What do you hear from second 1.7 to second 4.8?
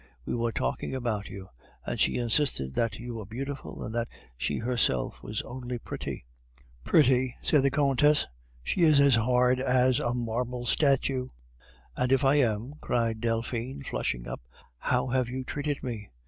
and she insisted that you were beautiful, and that she